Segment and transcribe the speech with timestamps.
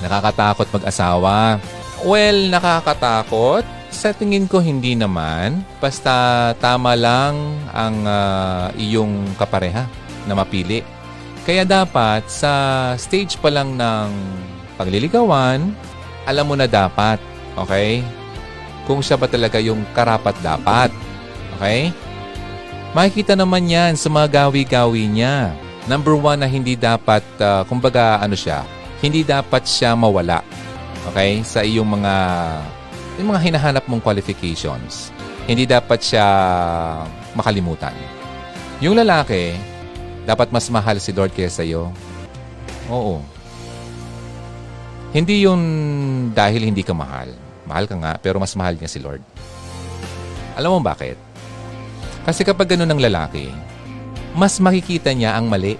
[0.00, 1.60] Nakakatakot mag-asawa.
[2.02, 3.64] Well, nakakatakot.
[3.90, 5.60] Sa tingin ko hindi naman.
[5.82, 7.36] Basta tama lang
[7.74, 9.84] ang uh, iyong kapareha
[10.24, 10.80] na mapili.
[11.44, 12.52] Kaya dapat sa
[12.96, 14.08] stage pa lang ng
[14.78, 15.72] pagliligawan,
[16.24, 17.18] alam mo na dapat,
[17.56, 18.04] okay?
[18.86, 20.88] Kung siya ba talaga yung karapat dapat.
[21.58, 21.92] Okay?
[22.96, 25.52] Makikita naman yan sa mga gawi-gawi niya.
[25.88, 28.62] Number one na hindi dapat, uh, kumbaga ano siya,
[29.00, 30.44] hindi dapat siya mawala.
[31.12, 31.40] Okay?
[31.44, 32.14] Sa iyong mga,
[33.20, 35.12] yung mga hinahanap mong qualifications.
[35.48, 36.26] Hindi dapat siya
[37.34, 37.96] makalimutan.
[38.84, 39.56] Yung lalaki,
[40.24, 41.92] dapat mas mahal si Lord kaysa iyo.
[42.92, 43.20] Oo.
[45.10, 45.60] Hindi yun
[46.30, 47.34] dahil hindi ka mahal.
[47.66, 49.22] Mahal ka nga, pero mas mahal niya si Lord.
[50.54, 51.18] Alam mo bakit?
[52.22, 53.50] Kasi kapag gano'n ng lalaki,
[54.36, 55.74] mas makikita niya ang mali.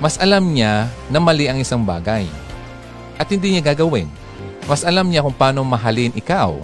[0.00, 2.24] Mas alam niya na mali ang isang bagay.
[3.20, 4.08] At hindi niya gagawin.
[4.64, 6.56] Mas alam niya kung paano mahalin ikaw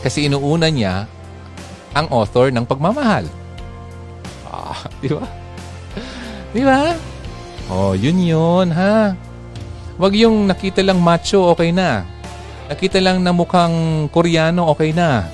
[0.00, 1.04] kasi inuuna niya
[1.92, 3.28] ang author ng pagmamahal.
[4.48, 5.24] Ah, di ba?
[6.52, 6.96] Di ba?
[7.68, 9.12] Oh, yun yun, ha?
[10.00, 12.08] Huwag yung nakita lang macho, okay na.
[12.72, 15.28] Nakita lang na mukhang koreano, okay na.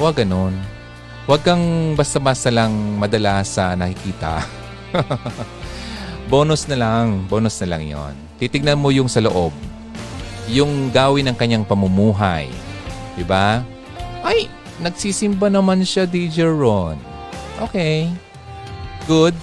[0.00, 0.56] Huwag ganun.
[1.28, 4.44] Huwag kang basta-basta lang madala sa nakikita.
[6.28, 7.26] bonus na lang.
[7.28, 8.14] Bonus na lang yon.
[8.40, 9.52] Titignan mo yung sa loob.
[10.50, 12.48] Yung gawin ng kanyang pamumuhay.
[13.16, 13.64] Diba?
[14.24, 14.48] Ay,
[14.80, 16.98] nagsisimba naman siya, DJ Ron.
[17.60, 18.10] Okay.
[19.06, 19.36] Good.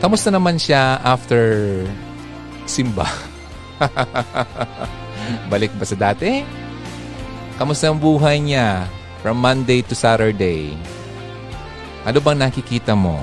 [0.00, 1.84] Kamusta naman siya after
[2.64, 3.04] simba?
[5.52, 6.40] Balik ba sa dati?
[7.60, 8.88] Kamusta ang buhay niya?
[9.20, 10.72] From Monday to Saturday.
[12.08, 13.20] Ano bang nakikita mo?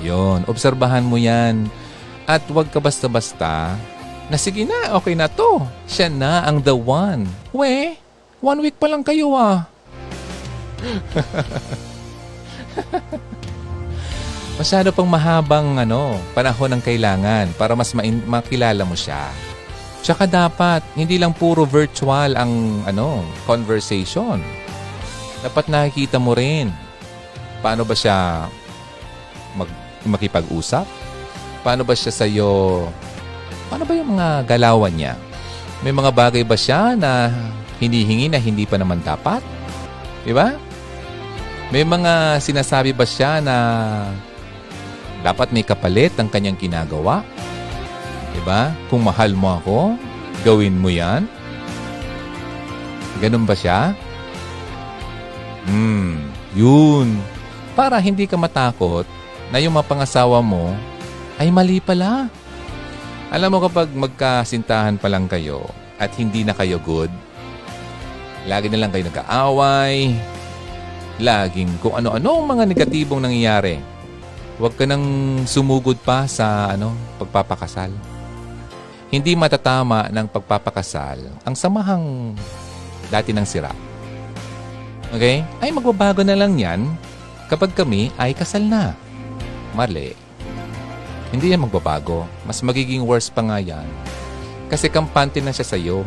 [0.00, 1.68] Yon, obserbahan mo yan.
[2.24, 3.76] At huwag ka basta-basta
[4.30, 5.66] na sige na, okay na to.
[5.90, 7.26] Siya na ang the one.
[7.50, 7.98] We,
[8.38, 9.66] one week pa lang kayo ah.
[14.60, 18.06] Masyado pang mahabang ano, panahon ng kailangan para mas ma-
[18.38, 19.26] makilala mo siya.
[20.00, 24.40] Tsaka dapat, hindi lang puro virtual ang ano, conversation.
[25.42, 26.70] Dapat nakikita mo rin
[27.60, 28.48] paano ba siya
[29.56, 29.68] mag,
[30.06, 30.86] makipag-usap?
[31.60, 32.86] Paano ba siya sa'yo?
[33.68, 35.14] Paano ba yung mga galawan niya?
[35.84, 37.28] May mga bagay ba siya na
[37.80, 39.44] hinihingi na hindi pa naman dapat?
[40.24, 40.56] Di ba?
[41.70, 43.56] May mga sinasabi ba siya na
[45.20, 47.20] dapat may kapalit ang kanyang ginagawa?
[48.32, 48.72] Diba?
[48.88, 49.78] Kung mahal mo ako,
[50.42, 51.28] gawin mo yan.
[53.20, 53.92] Ganun ba siya?
[55.68, 56.24] Hmm,
[56.56, 57.20] yun.
[57.76, 59.19] Para hindi ka matakot
[59.50, 60.72] na yung mapangasawa mo
[61.38, 62.30] ay mali pala.
[63.30, 65.66] Alam mo kapag magkasintahan pa lang kayo
[66.00, 67.10] at hindi na kayo good,
[68.46, 70.14] lagi na lang kayo nag-aaway,
[71.22, 73.78] laging kung ano-ano mga negatibong nangyayari.
[74.58, 75.04] Huwag ka nang
[75.48, 78.20] sumugod pa sa ano, pagpapakasal
[79.10, 82.38] hindi matatama ng pagpapakasal ang samahang
[83.10, 83.74] dati ng sira.
[85.10, 85.42] Okay?
[85.58, 86.86] Ay magbabago na lang yan
[87.50, 88.94] kapag kami ay kasal na.
[89.74, 90.12] Mali.
[91.30, 92.26] Hindi yan magbabago.
[92.42, 93.86] Mas magiging worse pa nga yan.
[94.70, 96.02] Kasi kampante na siya sa'yo.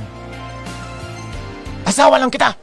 [1.84, 2.56] Asawa lang kita!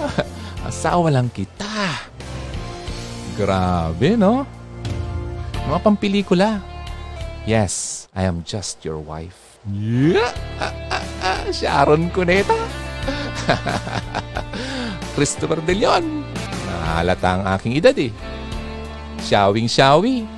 [0.68, 2.08] Asawa lang kita!
[3.36, 4.48] Grabe, no?
[5.68, 6.60] Mga pampelikula.
[7.44, 9.60] Yes, I am just your wife.
[9.68, 10.32] Yeah!
[10.60, 12.56] Ah, ah, ah, Sharon Cuneta.
[15.16, 16.24] Christopher De Leon.
[16.68, 18.12] Nahalata ang aking edad eh.
[19.24, 20.28] Shawing shawi.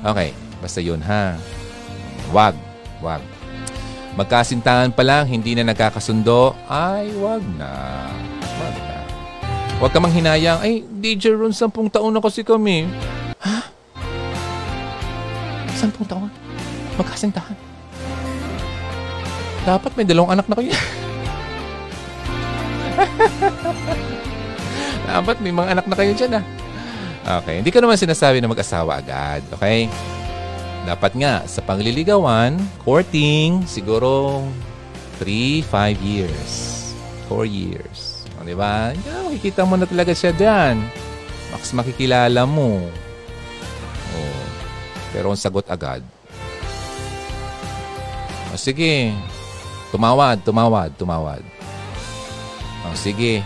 [0.00, 0.32] Okay,
[0.64, 1.36] basta yun ha.
[2.32, 2.56] Wag,
[3.04, 3.20] wag.
[4.16, 8.08] Magkasintahan pa lang, hindi na nagkakasundo, ay wag na.
[8.40, 8.96] Wag na.
[9.76, 12.88] Huwag ka mang hinayang, ay, DJ Ron, sampung taon na kasi kami.
[13.44, 13.68] Ha?
[15.76, 16.30] Sampung taon?
[16.96, 17.58] Magkasintahan.
[19.68, 20.72] Dapat may dalawang anak na kayo.
[25.10, 26.44] Dapat may mga anak na kayo dyan ah.
[27.24, 29.88] Okay, hindi ko naman sinasabi na mag-asawa agad, okay?
[30.84, 34.44] Dapat nga, sa pangliligawan, courting, siguro
[35.16, 36.52] 3, 5 years.
[37.32, 38.28] 4 years.
[38.36, 38.92] O, di ba?
[38.92, 40.84] Yeah, makikita mo na talaga siya dyan.
[41.48, 42.84] Max makikilala mo.
[44.12, 44.44] Oh.
[45.16, 46.04] Pero ang sagot agad,
[48.54, 49.10] o sige,
[49.90, 51.42] tumawad, tumawad, tumawad.
[52.86, 53.42] O sige,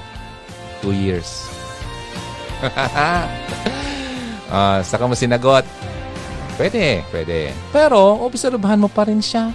[0.85, 1.48] two years.
[4.51, 5.65] Uh, saka mo sinagot.
[6.59, 7.55] Pwede, pwede.
[7.71, 9.55] Pero, obserbahan mo pa rin siya.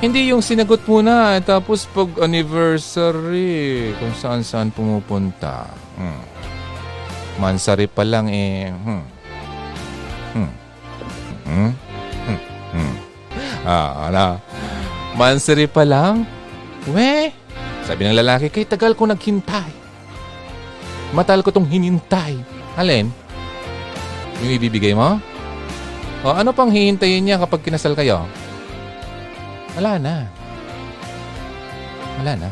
[0.00, 5.68] Hindi yung sinagot mo na, tapos pag anniversary, kung saan-saan pumupunta.
[6.00, 6.22] Hmm.
[7.36, 8.72] Mansari pa lang eh.
[8.72, 9.04] Hmm.
[10.32, 10.52] Hmm.
[11.44, 11.72] Hmm.
[12.24, 12.40] Hmm.
[12.72, 12.94] hmm.
[13.62, 14.26] Ah, ala.
[15.14, 16.24] Mansari pa lang?
[16.88, 17.30] We,
[17.84, 19.81] sabi ng lalaki, kay tagal ko naghintay.
[21.12, 22.40] Matal ko tong hinintay.
[22.72, 23.12] Alin?
[24.40, 25.20] Yung ibibigay mo?
[26.24, 28.24] O ano pang hihintayin niya kapag kinasal kayo?
[29.76, 30.14] Wala na.
[32.16, 32.50] Wala na.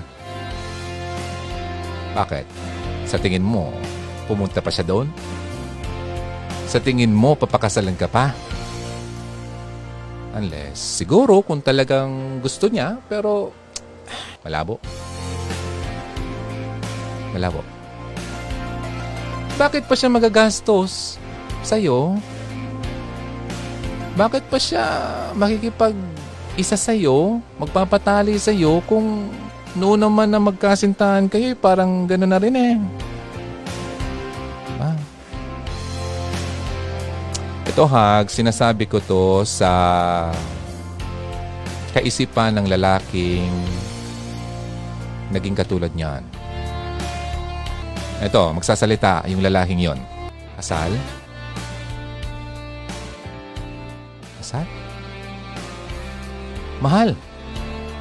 [2.12, 2.44] Bakit?
[3.08, 3.72] Sa tingin mo,
[4.28, 5.08] pumunta pa siya doon?
[6.68, 8.36] Sa tingin mo, papakasalan ka pa?
[10.36, 13.50] Unless, siguro kung talagang gusto niya, pero
[14.44, 14.78] malabo.
[17.34, 17.79] Malabo.
[19.60, 21.20] Bakit pa siya magagastos
[21.60, 22.16] sa'yo
[24.18, 24.84] bakit pa siya
[25.32, 25.94] makikipag
[26.58, 29.30] isa sa'yo, magpapatali sa'yo kung
[29.78, 32.74] noon naman na magkasintahan kayo, parang gano'n na rin eh.
[34.66, 34.90] Diba?
[37.70, 39.70] Ito hag, sinasabi ko to sa
[41.94, 43.48] kaisipan ng lalaking
[45.30, 46.39] naging katulad niyan.
[48.20, 50.00] Ito, magsasalita yung lalaking yon.
[50.60, 50.92] Kasal?
[54.36, 54.66] kasal?
[56.84, 57.16] Mahal.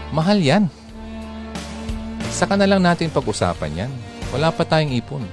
[0.10, 0.64] Mahal yan.
[2.34, 3.92] Saka na lang natin pag-usapan yan.
[4.36, 5.24] Wala pa tayong ipon.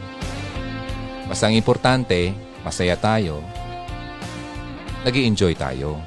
[1.26, 2.30] Basta ang importante,
[2.62, 3.40] masaya tayo.
[5.02, 5.98] nag enjoy tayo.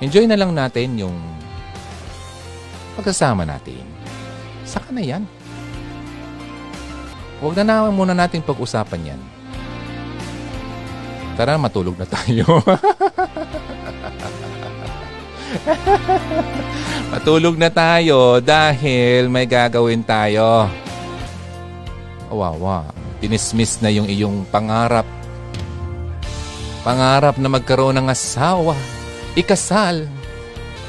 [0.00, 1.16] Enjoy na lang natin yung
[2.96, 3.84] pagkasama natin.
[4.64, 5.24] Saka na yan.
[7.42, 9.20] Huwag na naman muna natin pag-usapan yan.
[11.34, 12.46] Tara, matulog na tayo.
[17.14, 20.66] Matulog na tayo dahil may gagawin tayo.
[22.30, 22.90] Wawa,
[23.22, 25.06] dinismiss na yung iyong pangarap.
[26.82, 28.74] Pangarap na magkaroon ng asawa,
[29.38, 30.10] ikasal,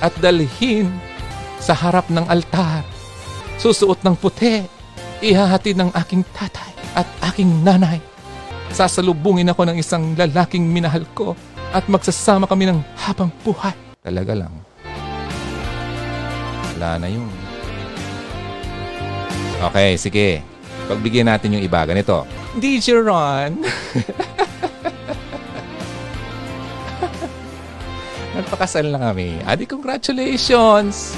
[0.04, 0.90] at dalhin
[1.62, 2.84] sa harap ng altar.
[3.62, 4.66] Susuot ng puti,
[5.26, 7.98] ihahatid ng aking tatay at aking nanay.
[8.70, 11.34] Sasalubungin ako ng isang lalaking minahal ko
[11.74, 13.74] at magsasama kami ng habang buhay.
[14.06, 14.54] Talaga lang.
[16.78, 17.26] Wala na yun.
[19.72, 20.46] Okay, sige.
[20.86, 21.82] Pagbigyan natin yung iba.
[21.90, 22.30] Ganito.
[22.62, 23.66] DJ Ron.
[28.36, 29.40] Nagpakasal na kami.
[29.48, 31.16] Adi, congratulations.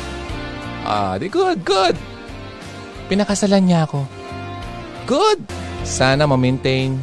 [0.88, 1.98] Ah, di good, good.
[3.08, 4.04] Pinakasalan niya ako.
[5.08, 5.40] Good.
[5.88, 7.00] Sana ma-maintain,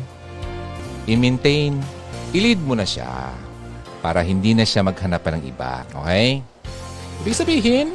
[1.09, 1.81] i-maintain,
[2.37, 3.33] i-lead mo na siya
[4.05, 5.81] para hindi na siya maghanap ng iba.
[6.05, 6.45] Okay?
[7.25, 7.89] Ibig sabihin,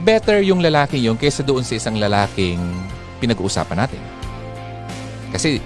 [0.00, 2.56] better yung lalaki yung kaysa doon sa isang lalaking
[3.20, 4.00] pinag-uusapan natin.
[5.28, 5.60] Kasi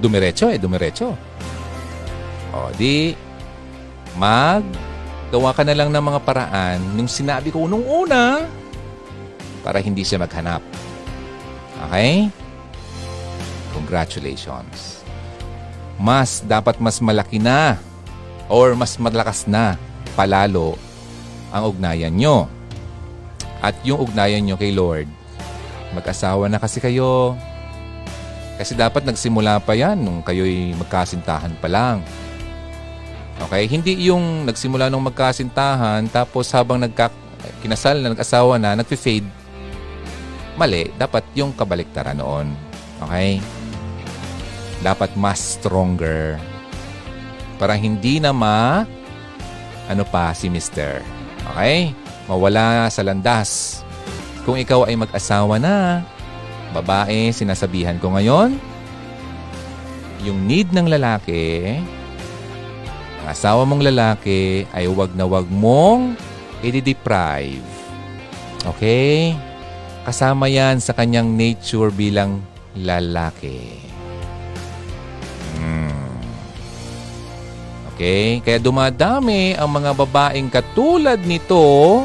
[0.00, 1.12] dumiretso eh, dumiretso.
[2.56, 3.12] O di,
[4.16, 4.64] mag
[5.28, 8.48] gawa ka na lang ng mga paraan nung sinabi ko nung una
[9.60, 10.60] para hindi siya maghanap.
[11.88, 12.28] Okay?
[13.76, 15.00] Congratulations.
[16.00, 17.76] Mas, dapat mas malaki na
[18.48, 19.76] or mas malakas na
[20.16, 20.74] palalo
[21.52, 22.48] ang ugnayan nyo.
[23.60, 25.06] At yung ugnayan nyo kay Lord,
[25.92, 27.36] mag-asawa na kasi kayo.
[28.56, 32.04] Kasi dapat nagsimula pa yan nung kayo'y magkasintahan pa lang.
[33.48, 33.64] Okay?
[33.68, 37.08] Hindi yung nagsimula nung magkasintahan tapos habang nagka,
[37.64, 39.39] kinasal na, nag-asawa na, nag-fade.
[40.60, 40.92] Mali.
[41.00, 42.52] Dapat yung kabaliktaran noon.
[43.00, 43.40] Okay?
[44.84, 46.36] Dapat mas stronger
[47.56, 48.84] para hindi na ma
[49.88, 51.00] ano pa si Mister.
[51.52, 51.96] Okay?
[52.28, 53.80] Mawala sa landas.
[54.44, 56.00] Kung ikaw ay mag-asawa na,
[56.72, 58.56] babae, sinasabihan ko ngayon,
[60.24, 61.76] yung need ng lalaki,
[63.20, 66.16] ang asawa mong lalaki ay wag na wag mong
[66.64, 67.66] i-deprive.
[68.64, 69.36] Okay?
[70.04, 72.40] Kasama yan sa kanyang nature bilang
[72.74, 73.90] lalaki.
[78.00, 78.40] Okay?
[78.40, 82.00] Kaya dumadami ang mga babaeng katulad nito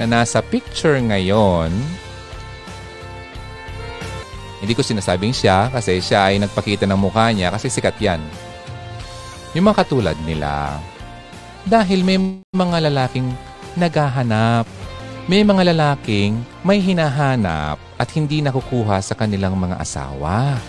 [0.00, 1.68] na nasa picture ngayon.
[4.64, 8.24] Hindi ko sinasabing siya kasi siya ay nagpakita ng mukha niya kasi sikat yan.
[9.52, 10.80] Yung mga katulad nila.
[11.68, 12.16] Dahil may
[12.56, 13.28] mga lalaking
[13.76, 14.64] naghahanap.
[15.24, 20.60] May mga lalaking may hinahanap at hindi nakukuha sa kanilang mga asawa.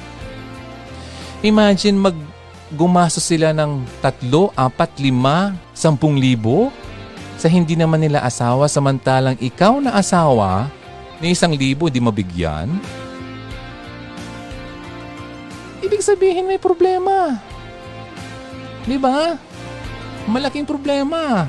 [1.44, 2.16] Imagine mag
[2.72, 6.72] gumastos sila ng tatlo, apat, lima, sampung libo
[7.36, 10.72] sa hindi naman nila asawa samantalang ikaw na asawa
[11.20, 12.72] ni isang libo di mabigyan?
[15.84, 17.44] Ibig sabihin may problema.
[18.88, 19.36] Di ba?
[20.32, 21.44] Malaking problema.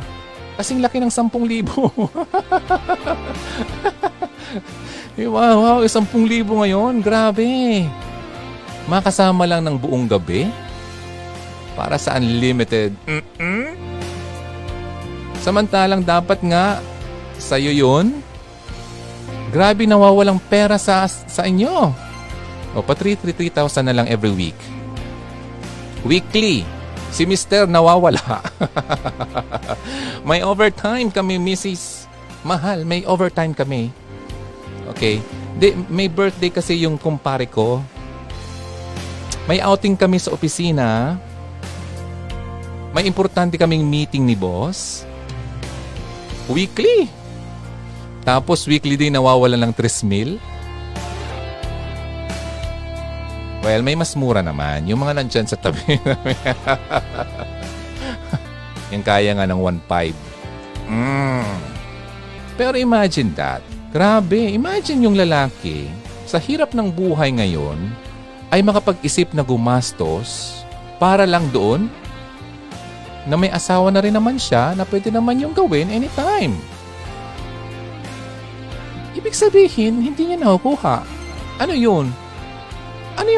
[0.57, 1.93] Kasing laki ng sampung libo.
[5.17, 5.57] Di ba?
[5.57, 7.05] Wow, sampung libo ngayon.
[7.05, 7.45] Grabe.
[8.89, 10.49] Makasama lang ng buong gabi
[11.77, 12.97] para sa unlimited.
[13.05, 13.77] Mm-mm.
[15.45, 16.81] Samantalang dapat nga
[17.37, 18.17] sa'yo yun,
[19.53, 21.93] grabe nawawalang pera sa, sa inyo.
[22.77, 23.53] O pa 3,000
[23.85, 24.59] na lang every week.
[26.05, 26.76] Weekly.
[27.17, 28.21] Si Mister nawawala.
[30.29, 32.05] may overtime kami, Mrs.
[32.45, 33.89] Mahal, may overtime kami.
[34.93, 35.25] Okay.
[35.57, 37.81] Di, may birthday kasi yung kumpare ko.
[39.49, 41.17] May outing kami sa opisina.
[42.93, 45.09] May importante kaming meeting ni boss.
[46.53, 47.09] Weekly.
[48.29, 50.37] Tapos weekly din nawawala ng 3 mil.
[53.67, 54.87] Well, may mas mura naman.
[54.87, 55.83] Yung mga nandyan sa tabi.
[58.95, 60.15] yung kaya nga ng 1.5.
[60.87, 61.59] Mm.
[62.55, 63.59] Pero imagine that.
[63.91, 65.91] Grabe, imagine yung lalaki
[66.31, 67.91] sa hirap ng buhay ngayon
[68.55, 70.63] ay makapag-isip na gumastos
[71.03, 71.91] para lang doon
[73.27, 76.55] na may asawa na rin naman siya na pwede naman yung gawin anytime.
[79.19, 81.03] Ibig sabihin, hindi niya nakukuha.
[81.59, 82.15] Ano yun?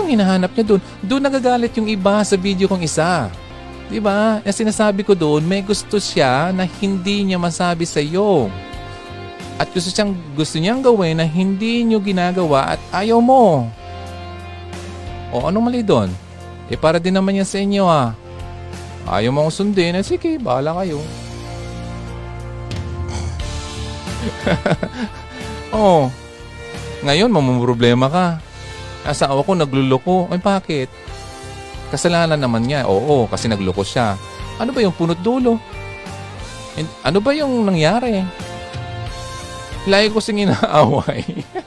[0.09, 0.81] Ano yung hinahanap niya doon?
[1.05, 3.29] Doon nagagalit yung iba sa video kong isa.
[3.93, 4.41] Di ba?
[4.41, 8.49] Na sinasabi ko doon, may gusto siya na hindi niya masabi sa iyo.
[9.61, 13.69] At gusto siyang gusto niyang gawin na hindi niyo ginagawa at ayaw mo.
[15.29, 16.09] O anong mali doon?
[16.73, 18.17] Eh para din naman yan sa inyo ah.
[19.13, 21.05] Ayaw mo akong sundin, eh sige, bahala kayo.
[25.77, 26.09] oh,
[27.05, 28.48] ngayon mamumroblema ka.
[29.09, 30.29] Asawa ko nagluloko.
[30.29, 30.93] Ay bakit?
[31.89, 32.85] Kasalanan naman niya.
[32.85, 34.21] Oo, kasi nagloko siya.
[34.61, 35.57] Ano ba yung punot dulo?
[37.03, 38.21] Ano ba yung nangyari?
[39.89, 41.25] Lagi ko sing inaaway.